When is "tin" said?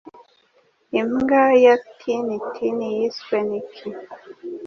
1.99-2.27, 2.53-2.77